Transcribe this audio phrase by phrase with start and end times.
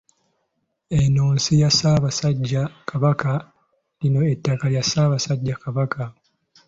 [0.99, 3.31] Eno nsi ya Ssaabasajja Kabaka,
[3.99, 6.03] lino ettaka lya Ssaabasajja Kabaka.